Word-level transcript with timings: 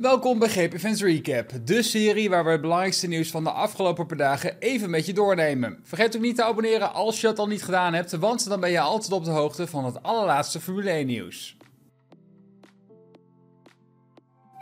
Welkom 0.00 0.38
bij 0.38 0.48
GP 0.48 0.72
Events 0.72 1.02
Recap, 1.02 1.52
de 1.64 1.82
serie 1.82 2.30
waar 2.30 2.44
we 2.44 2.50
het 2.50 2.60
belangrijkste 2.60 3.06
nieuws 3.06 3.30
van 3.30 3.44
de 3.44 3.50
afgelopen 3.50 4.06
paar 4.06 4.16
dagen 4.16 4.58
even 4.58 4.90
met 4.90 5.06
je 5.06 5.12
doornemen. 5.12 5.78
Vergeet 5.82 6.16
ook 6.16 6.22
niet 6.22 6.36
te 6.36 6.44
abonneren 6.44 6.92
als 6.92 7.20
je 7.20 7.26
dat 7.26 7.38
al 7.38 7.46
niet 7.46 7.62
gedaan 7.62 7.94
hebt, 7.94 8.12
want 8.12 8.48
dan 8.48 8.60
ben 8.60 8.70
je 8.70 8.80
altijd 8.80 9.12
op 9.12 9.24
de 9.24 9.30
hoogte 9.30 9.66
van 9.66 9.84
het 9.84 10.02
allerlaatste 10.02 10.60
Formule 10.60 10.90
1 10.90 11.06
nieuws. 11.06 11.56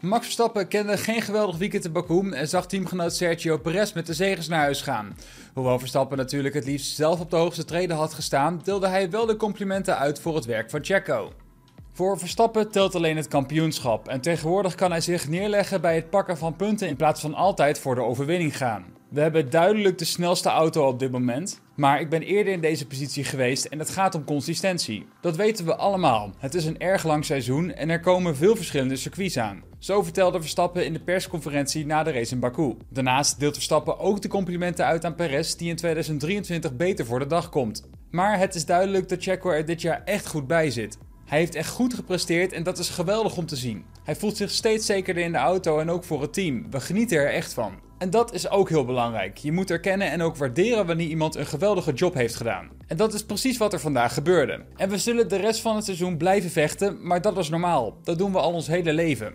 Max 0.00 0.24
Verstappen 0.24 0.68
kende 0.68 0.96
geen 0.96 1.22
geweldig 1.22 1.56
weekend 1.56 1.84
in 1.84 1.92
Baku 1.92 2.30
en 2.30 2.48
zag 2.48 2.66
teamgenoot 2.66 3.14
Sergio 3.14 3.58
Perez 3.58 3.92
met 3.92 4.06
de 4.06 4.14
zegens 4.14 4.48
naar 4.48 4.60
huis 4.60 4.82
gaan. 4.82 5.16
Hoewel 5.54 5.78
Verstappen 5.78 6.16
natuurlijk 6.16 6.54
het 6.54 6.64
liefst 6.64 6.94
zelf 6.94 7.20
op 7.20 7.30
de 7.30 7.36
hoogste 7.36 7.64
treden 7.64 7.96
had 7.96 8.14
gestaan, 8.14 8.60
deelde 8.64 8.88
hij 8.88 9.10
wel 9.10 9.26
de 9.26 9.36
complimenten 9.36 9.98
uit 9.98 10.20
voor 10.20 10.34
het 10.34 10.44
werk 10.44 10.70
van 10.70 10.84
Checo. 10.84 11.32
Voor 12.00 12.18
Verstappen 12.18 12.70
telt 12.70 12.94
alleen 12.94 13.16
het 13.16 13.28
kampioenschap 13.28 14.08
en 14.08 14.20
tegenwoordig 14.20 14.74
kan 14.74 14.90
hij 14.90 15.00
zich 15.00 15.28
neerleggen 15.28 15.80
bij 15.80 15.94
het 15.94 16.10
pakken 16.10 16.38
van 16.38 16.56
punten 16.56 16.88
in 16.88 16.96
plaats 16.96 17.20
van 17.20 17.34
altijd 17.34 17.78
voor 17.78 17.94
de 17.94 18.02
overwinning 18.02 18.56
gaan. 18.56 18.84
We 19.08 19.20
hebben 19.20 19.50
duidelijk 19.50 19.98
de 19.98 20.04
snelste 20.04 20.48
auto 20.48 20.86
op 20.86 20.98
dit 20.98 21.10
moment, 21.10 21.60
maar 21.76 22.00
ik 22.00 22.10
ben 22.10 22.22
eerder 22.22 22.52
in 22.52 22.60
deze 22.60 22.86
positie 22.86 23.24
geweest 23.24 23.64
en 23.64 23.78
het 23.78 23.90
gaat 23.90 24.14
om 24.14 24.24
consistentie. 24.24 25.06
Dat 25.20 25.36
weten 25.36 25.64
we 25.64 25.76
allemaal. 25.76 26.30
Het 26.38 26.54
is 26.54 26.64
een 26.64 26.78
erg 26.78 27.04
lang 27.04 27.24
seizoen 27.24 27.72
en 27.72 27.90
er 27.90 28.00
komen 28.00 28.36
veel 28.36 28.56
verschillende 28.56 28.96
circuits 28.96 29.38
aan. 29.38 29.62
Zo 29.78 30.02
vertelde 30.02 30.40
Verstappen 30.40 30.84
in 30.84 30.92
de 30.92 31.00
persconferentie 31.00 31.86
na 31.86 32.02
de 32.02 32.12
race 32.12 32.34
in 32.34 32.40
Baku. 32.40 32.76
Daarnaast 32.88 33.40
deelt 33.40 33.54
Verstappen 33.54 33.98
ook 33.98 34.22
de 34.22 34.28
complimenten 34.28 34.84
uit 34.84 35.04
aan 35.04 35.14
Perez, 35.14 35.54
die 35.54 35.68
in 35.68 35.76
2023 35.76 36.76
beter 36.76 37.06
voor 37.06 37.18
de 37.18 37.26
dag 37.26 37.48
komt. 37.48 37.88
Maar 38.10 38.38
het 38.38 38.54
is 38.54 38.66
duidelijk 38.66 39.08
dat 39.08 39.22
Checo 39.22 39.50
er 39.50 39.64
dit 39.64 39.80
jaar 39.80 40.02
echt 40.04 40.26
goed 40.26 40.46
bij 40.46 40.70
zit. 40.70 40.98
Hij 41.30 41.38
heeft 41.38 41.54
echt 41.54 41.68
goed 41.68 41.94
gepresteerd 41.94 42.52
en 42.52 42.62
dat 42.62 42.78
is 42.78 42.88
geweldig 42.88 43.36
om 43.36 43.46
te 43.46 43.56
zien. 43.56 43.84
Hij 44.04 44.16
voelt 44.16 44.36
zich 44.36 44.50
steeds 44.50 44.86
zekerder 44.86 45.22
in 45.22 45.32
de 45.32 45.38
auto 45.38 45.78
en 45.78 45.90
ook 45.90 46.04
voor 46.04 46.20
het 46.20 46.32
team. 46.32 46.66
We 46.70 46.80
genieten 46.80 47.18
er 47.18 47.32
echt 47.32 47.52
van. 47.52 47.72
En 47.98 48.10
dat 48.10 48.34
is 48.34 48.48
ook 48.48 48.68
heel 48.68 48.84
belangrijk. 48.84 49.38
Je 49.38 49.52
moet 49.52 49.70
erkennen 49.70 50.10
en 50.10 50.22
ook 50.22 50.36
waarderen 50.36 50.86
wanneer 50.86 51.06
iemand 51.06 51.36
een 51.36 51.46
geweldige 51.46 51.92
job 51.92 52.14
heeft 52.14 52.34
gedaan. 52.34 52.68
En 52.86 52.96
dat 52.96 53.14
is 53.14 53.24
precies 53.24 53.58
wat 53.58 53.72
er 53.72 53.80
vandaag 53.80 54.14
gebeurde. 54.14 54.64
En 54.76 54.88
we 54.88 54.98
zullen 54.98 55.28
de 55.28 55.36
rest 55.36 55.60
van 55.60 55.76
het 55.76 55.84
seizoen 55.84 56.16
blijven 56.16 56.50
vechten, 56.50 57.06
maar 57.06 57.20
dat 57.20 57.38
is 57.38 57.48
normaal. 57.48 57.96
Dat 58.02 58.18
doen 58.18 58.32
we 58.32 58.38
al 58.38 58.52
ons 58.52 58.66
hele 58.66 58.92
leven. 58.92 59.34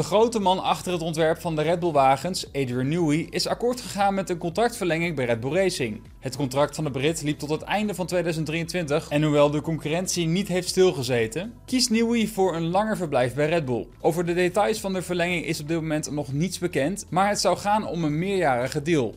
De 0.00 0.06
grote 0.06 0.38
man 0.38 0.62
achter 0.62 0.92
het 0.92 1.02
ontwerp 1.02 1.40
van 1.40 1.56
de 1.56 1.62
Red 1.62 1.80
Bull 1.80 1.90
wagens, 1.90 2.46
Adrian 2.46 2.88
Newey, 2.88 3.26
is 3.30 3.46
akkoord 3.46 3.80
gegaan 3.80 4.14
met 4.14 4.30
een 4.30 4.38
contractverlenging 4.38 5.16
bij 5.16 5.24
Red 5.24 5.40
Bull 5.40 5.54
Racing. 5.54 6.02
Het 6.20 6.36
contract 6.36 6.74
van 6.74 6.84
de 6.84 6.90
Brit 6.90 7.22
liep 7.22 7.38
tot 7.38 7.50
het 7.50 7.62
einde 7.62 7.94
van 7.94 8.06
2023 8.06 9.08
en 9.08 9.22
hoewel 9.22 9.50
de 9.50 9.60
concurrentie 9.60 10.26
niet 10.26 10.48
heeft 10.48 10.68
stilgezeten, 10.68 11.52
kiest 11.64 11.90
Newey 11.90 12.26
voor 12.26 12.56
een 12.56 12.70
langer 12.70 12.96
verblijf 12.96 13.34
bij 13.34 13.48
Red 13.48 13.64
Bull. 13.64 13.86
Over 14.00 14.26
de 14.26 14.34
details 14.34 14.80
van 14.80 14.92
de 14.92 15.02
verlenging 15.02 15.44
is 15.44 15.60
op 15.60 15.68
dit 15.68 15.80
moment 15.80 16.10
nog 16.10 16.32
niets 16.32 16.58
bekend, 16.58 17.06
maar 17.10 17.28
het 17.28 17.40
zou 17.40 17.56
gaan 17.56 17.86
om 17.86 18.04
een 18.04 18.18
meerjarige 18.18 18.82
deal. 18.82 19.14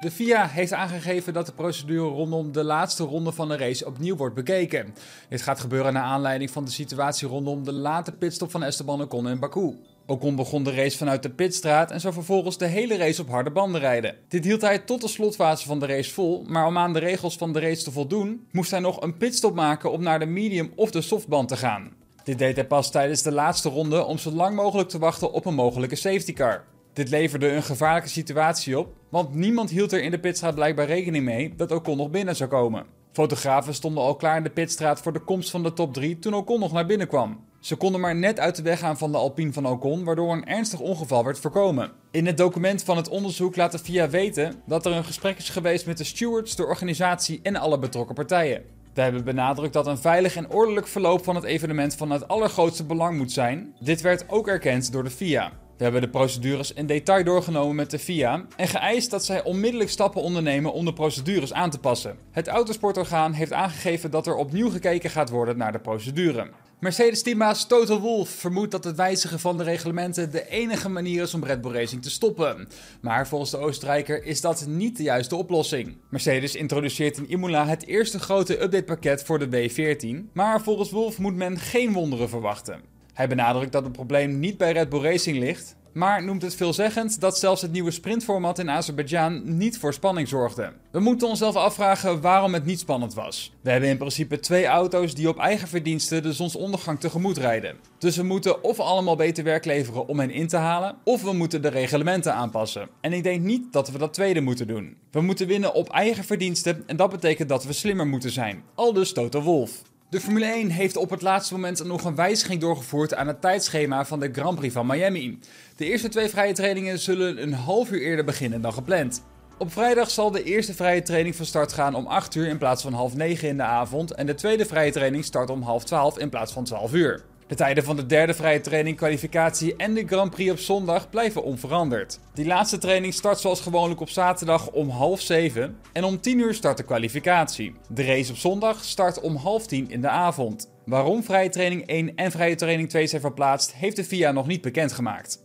De 0.00 0.10
FIA 0.10 0.46
heeft 0.46 0.72
aangegeven 0.72 1.32
dat 1.32 1.46
de 1.46 1.52
procedure 1.52 2.08
rondom 2.08 2.52
de 2.52 2.64
laatste 2.64 3.04
ronde 3.04 3.32
van 3.32 3.48
de 3.48 3.56
race 3.56 3.86
opnieuw 3.86 4.16
wordt 4.16 4.34
bekeken. 4.34 4.94
Dit 5.28 5.42
gaat 5.42 5.60
gebeuren 5.60 5.92
naar 5.92 6.02
aanleiding 6.02 6.50
van 6.50 6.64
de 6.64 6.70
situatie 6.70 7.28
rondom 7.28 7.64
de 7.64 7.72
late 7.72 8.12
pitstop 8.12 8.50
van 8.50 8.62
Esteban 8.62 9.02
Ocon 9.02 9.28
in 9.28 9.38
Baku. 9.38 9.76
Ocon 10.06 10.36
begon 10.36 10.62
de 10.62 10.74
race 10.74 10.96
vanuit 10.96 11.22
de 11.22 11.30
pitstraat 11.30 11.90
en 11.90 12.00
zou 12.00 12.14
vervolgens 12.14 12.58
de 12.58 12.66
hele 12.66 12.96
race 12.96 13.22
op 13.22 13.28
harde 13.28 13.50
banden 13.50 13.80
rijden. 13.80 14.16
Dit 14.28 14.44
hield 14.44 14.60
hij 14.60 14.78
tot 14.78 15.00
de 15.00 15.08
slotfase 15.08 15.66
van 15.66 15.78
de 15.78 15.86
race 15.86 16.12
vol, 16.12 16.44
maar 16.46 16.66
om 16.66 16.78
aan 16.78 16.92
de 16.92 16.98
regels 16.98 17.36
van 17.36 17.52
de 17.52 17.60
race 17.60 17.84
te 17.84 17.90
voldoen, 17.90 18.46
moest 18.52 18.70
hij 18.70 18.80
nog 18.80 19.00
een 19.00 19.16
pitstop 19.16 19.54
maken 19.54 19.92
om 19.92 20.02
naar 20.02 20.18
de 20.18 20.26
medium 20.26 20.72
of 20.76 20.90
de 20.90 21.00
softband 21.00 21.48
te 21.48 21.56
gaan. 21.56 21.92
Dit 22.24 22.38
deed 22.38 22.56
hij 22.56 22.66
pas 22.66 22.90
tijdens 22.90 23.22
de 23.22 23.32
laatste 23.32 23.68
ronde 23.68 24.04
om 24.04 24.18
zo 24.18 24.30
lang 24.30 24.56
mogelijk 24.56 24.88
te 24.88 24.98
wachten 24.98 25.32
op 25.32 25.46
een 25.46 25.54
mogelijke 25.54 25.96
safety 25.96 26.32
car. 26.32 26.64
Dit 26.92 27.08
leverde 27.08 27.48
een 27.48 27.62
gevaarlijke 27.62 28.08
situatie 28.08 28.78
op, 28.78 28.92
want 29.08 29.34
niemand 29.34 29.70
hield 29.70 29.92
er 29.92 30.02
in 30.02 30.10
de 30.10 30.20
pitstraat 30.20 30.54
blijkbaar 30.54 30.86
rekening 30.86 31.24
mee 31.24 31.54
dat 31.56 31.72
Ocon 31.72 31.96
nog 31.96 32.10
binnen 32.10 32.36
zou 32.36 32.50
komen. 32.50 32.86
Fotografen 33.12 33.74
stonden 33.74 34.02
al 34.02 34.16
klaar 34.16 34.36
in 34.36 34.42
de 34.42 34.50
pitstraat 34.50 35.00
voor 35.00 35.12
de 35.12 35.24
komst 35.24 35.50
van 35.50 35.62
de 35.62 35.72
top 35.72 35.94
3 35.94 36.18
toen 36.18 36.34
Ocon 36.34 36.60
nog 36.60 36.72
naar 36.72 36.86
binnen 36.86 37.08
kwam. 37.08 37.44
Ze 37.64 37.76
konden 37.76 38.00
maar 38.00 38.16
net 38.16 38.40
uit 38.40 38.56
de 38.56 38.62
weg 38.62 38.78
gaan 38.78 38.98
van 38.98 39.12
de 39.12 39.18
Alpine 39.18 39.52
van 39.52 39.66
Ocon, 39.66 40.04
waardoor 40.04 40.32
een 40.32 40.46
ernstig 40.46 40.80
ongeval 40.80 41.24
werd 41.24 41.38
voorkomen. 41.38 41.90
In 42.10 42.26
het 42.26 42.36
document 42.36 42.82
van 42.82 42.96
het 42.96 43.08
onderzoek 43.08 43.56
laat 43.56 43.72
de 43.72 43.78
FIA 43.78 44.08
weten 44.08 44.54
dat 44.66 44.86
er 44.86 44.92
een 44.92 45.04
gesprek 45.04 45.38
is 45.38 45.48
geweest 45.48 45.86
met 45.86 45.98
de 45.98 46.04
stewards, 46.04 46.56
de 46.56 46.66
organisatie 46.66 47.40
en 47.42 47.56
alle 47.56 47.78
betrokken 47.78 48.14
partijen. 48.14 48.62
We 48.94 49.00
hebben 49.00 49.24
benadrukt 49.24 49.72
dat 49.72 49.86
een 49.86 49.98
veilig 49.98 50.36
en 50.36 50.50
ordelijk 50.50 50.86
verloop 50.86 51.24
van 51.24 51.34
het 51.34 51.44
evenement 51.44 51.94
van 51.94 52.10
het 52.10 52.28
allergrootste 52.28 52.84
belang 52.84 53.16
moet 53.16 53.32
zijn. 53.32 53.74
Dit 53.80 54.00
werd 54.00 54.24
ook 54.28 54.48
erkend 54.48 54.92
door 54.92 55.04
de 55.04 55.10
FIA. 55.10 55.52
We 55.76 55.82
hebben 55.82 56.00
de 56.00 56.08
procedures 56.08 56.72
in 56.72 56.86
detail 56.86 57.24
doorgenomen 57.24 57.74
met 57.74 57.90
de 57.90 57.98
FIA 57.98 58.46
en 58.56 58.68
geëist 58.68 59.10
dat 59.10 59.24
zij 59.24 59.44
onmiddellijk 59.44 59.90
stappen 59.90 60.22
ondernemen 60.22 60.72
om 60.72 60.84
de 60.84 60.92
procedures 60.92 61.52
aan 61.52 61.70
te 61.70 61.78
passen. 61.78 62.16
Het 62.30 62.48
autosportorgaan 62.48 63.32
heeft 63.32 63.52
aangegeven 63.52 64.10
dat 64.10 64.26
er 64.26 64.34
opnieuw 64.34 64.70
gekeken 64.70 65.10
gaat 65.10 65.30
worden 65.30 65.56
naar 65.56 65.72
de 65.72 65.78
procedure. 65.78 66.50
Mercedes-teambaas 66.84 67.66
Toto 67.66 68.00
Wolff 68.00 68.30
vermoedt 68.30 68.70
dat 68.70 68.84
het 68.84 68.96
wijzigen 68.96 69.40
van 69.40 69.56
de 69.56 69.62
reglementen 69.62 70.30
de 70.30 70.48
enige 70.48 70.88
manier 70.88 71.22
is 71.22 71.34
om 71.34 71.44
Red 71.44 71.60
Bull 71.60 71.72
Racing 71.72 72.02
te 72.02 72.10
stoppen. 72.10 72.68
Maar 73.00 73.28
volgens 73.28 73.50
de 73.50 73.56
Oostenrijker 73.56 74.24
is 74.24 74.40
dat 74.40 74.66
niet 74.66 74.96
de 74.96 75.02
juiste 75.02 75.36
oplossing. 75.36 75.96
Mercedes 76.08 76.54
introduceert 76.54 77.16
in 77.16 77.30
Imola 77.30 77.66
het 77.66 77.86
eerste 77.86 78.18
grote 78.18 78.62
updatepakket 78.62 79.22
voor 79.22 79.38
de 79.38 79.70
W14, 79.70 80.32
maar 80.32 80.62
volgens 80.62 80.90
Wolff 80.90 81.18
moet 81.18 81.34
men 81.34 81.58
geen 81.58 81.92
wonderen 81.92 82.28
verwachten. 82.28 82.80
Hij 83.12 83.28
benadrukt 83.28 83.72
dat 83.72 83.84
het 83.84 83.92
probleem 83.92 84.38
niet 84.38 84.56
bij 84.58 84.72
Red 84.72 84.88
Bull 84.88 85.02
Racing 85.02 85.38
ligt, 85.38 85.76
maar 85.94 86.24
noemt 86.24 86.42
het 86.42 86.54
veelzeggend 86.54 87.20
dat 87.20 87.38
zelfs 87.38 87.62
het 87.62 87.72
nieuwe 87.72 87.90
sprintformat 87.90 88.58
in 88.58 88.70
Azerbeidzjan 88.70 89.56
niet 89.56 89.78
voor 89.78 89.92
spanning 89.92 90.28
zorgde. 90.28 90.72
We 90.90 91.00
moeten 91.00 91.28
onszelf 91.28 91.56
afvragen 91.56 92.20
waarom 92.20 92.54
het 92.54 92.64
niet 92.64 92.78
spannend 92.78 93.14
was. 93.14 93.52
We 93.60 93.70
hebben 93.70 93.88
in 93.88 93.96
principe 93.96 94.40
twee 94.40 94.66
auto's 94.66 95.14
die 95.14 95.28
op 95.28 95.38
eigen 95.38 95.68
verdiensten 95.68 96.22
de 96.22 96.32
zonsondergang 96.32 97.00
tegemoet 97.00 97.36
rijden. 97.36 97.76
Dus 97.98 98.16
we 98.16 98.22
moeten 98.22 98.64
of 98.64 98.80
allemaal 98.80 99.16
beter 99.16 99.44
werk 99.44 99.64
leveren 99.64 100.08
om 100.08 100.18
hen 100.18 100.30
in 100.30 100.48
te 100.48 100.56
halen, 100.56 100.96
of 101.04 101.22
we 101.22 101.32
moeten 101.32 101.62
de 101.62 101.68
reglementen 101.68 102.34
aanpassen. 102.34 102.88
En 103.00 103.12
ik 103.12 103.22
denk 103.22 103.42
niet 103.42 103.72
dat 103.72 103.90
we 103.90 103.98
dat 103.98 104.14
tweede 104.14 104.40
moeten 104.40 104.66
doen. 104.66 104.96
We 105.10 105.20
moeten 105.20 105.46
winnen 105.46 105.74
op 105.74 105.88
eigen 105.88 106.24
verdiensten 106.24 106.82
en 106.86 106.96
dat 106.96 107.10
betekent 107.10 107.48
dat 107.48 107.64
we 107.64 107.72
slimmer 107.72 108.06
moeten 108.06 108.30
zijn. 108.30 108.62
Aldus 108.74 109.12
Toto 109.12 109.42
Wolf. 109.42 109.82
De 110.08 110.20
Formule 110.20 110.46
1 110.46 110.70
heeft 110.70 110.96
op 110.96 111.10
het 111.10 111.22
laatste 111.22 111.54
moment 111.54 111.84
nog 111.84 112.04
een 112.04 112.14
wijziging 112.14 112.60
doorgevoerd 112.60 113.14
aan 113.14 113.26
het 113.26 113.40
tijdschema 113.40 114.04
van 114.04 114.20
de 114.20 114.32
Grand 114.32 114.58
Prix 114.58 114.74
van 114.74 114.86
Miami. 114.86 115.38
De 115.76 115.84
eerste 115.84 116.08
twee 116.08 116.28
vrije 116.28 116.52
trainingen 116.52 116.98
zullen 116.98 117.42
een 117.42 117.52
half 117.52 117.90
uur 117.90 118.00
eerder 118.00 118.24
beginnen 118.24 118.60
dan 118.60 118.72
gepland. 118.72 119.22
Op 119.58 119.72
vrijdag 119.72 120.10
zal 120.10 120.30
de 120.30 120.42
eerste 120.42 120.74
vrije 120.74 121.02
training 121.02 121.36
van 121.36 121.46
start 121.46 121.72
gaan 121.72 121.94
om 121.94 122.06
8 122.06 122.34
uur 122.34 122.46
in 122.46 122.58
plaats 122.58 122.82
van 122.82 122.92
half 122.92 123.14
9 123.14 123.48
in 123.48 123.56
de 123.56 123.62
avond 123.62 124.14
en 124.14 124.26
de 124.26 124.34
tweede 124.34 124.64
vrije 124.64 124.92
training 124.92 125.24
start 125.24 125.50
om 125.50 125.62
half 125.62 125.84
12 125.84 126.18
in 126.18 126.28
plaats 126.28 126.52
van 126.52 126.64
12 126.64 126.92
uur. 126.92 127.24
De 127.46 127.54
tijden 127.54 127.84
van 127.84 127.96
de 127.96 128.06
derde 128.06 128.34
vrije 128.34 128.60
training, 128.60 128.96
kwalificatie 128.96 129.76
en 129.76 129.94
de 129.94 130.06
Grand 130.06 130.30
Prix 130.30 130.50
op 130.50 130.58
zondag 130.58 131.10
blijven 131.10 131.42
onveranderd. 131.42 132.18
Die 132.34 132.46
laatste 132.46 132.78
training 132.78 133.14
start 133.14 133.38
zoals 133.38 133.60
gewoonlijk 133.60 134.00
op 134.00 134.08
zaterdag 134.08 134.70
om 134.70 134.88
half 134.88 135.20
7 135.20 135.76
en 135.92 136.04
om 136.04 136.20
10 136.20 136.38
uur 136.38 136.54
start 136.54 136.76
de 136.76 136.82
kwalificatie. 136.82 137.74
De 137.88 138.04
race 138.04 138.30
op 138.30 138.38
zondag 138.38 138.84
start 138.84 139.20
om 139.20 139.36
half 139.36 139.66
10 139.66 139.90
in 139.90 140.00
de 140.00 140.08
avond. 140.08 140.72
Waarom 140.84 141.22
vrije 141.22 141.48
training 141.48 141.86
1 141.86 142.14
en 142.14 142.30
vrije 142.30 142.54
training 142.54 142.88
2 142.88 143.06
zijn 143.06 143.20
verplaatst, 143.20 143.74
heeft 143.74 143.96
de 143.96 144.04
FIA 144.04 144.32
nog 144.32 144.46
niet 144.46 144.62
bekendgemaakt. 144.62 145.43